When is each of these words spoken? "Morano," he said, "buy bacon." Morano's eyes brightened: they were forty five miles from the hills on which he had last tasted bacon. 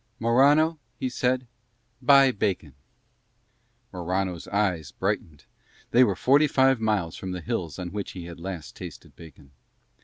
"Morano," 0.19 0.79
he 0.97 1.09
said, 1.09 1.45
"buy 2.01 2.31
bacon." 2.31 2.73
Morano's 3.93 4.47
eyes 4.47 4.91
brightened: 4.91 5.45
they 5.91 6.03
were 6.03 6.15
forty 6.15 6.47
five 6.47 6.79
miles 6.79 7.15
from 7.15 7.33
the 7.33 7.39
hills 7.41 7.77
on 7.77 7.89
which 7.91 8.13
he 8.13 8.25
had 8.25 8.39
last 8.39 8.75
tasted 8.75 9.15
bacon. 9.15 9.51